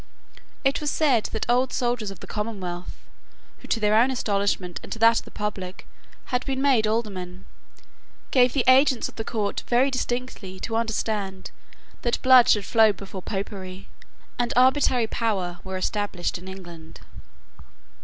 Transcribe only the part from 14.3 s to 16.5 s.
and arbitrary power were established in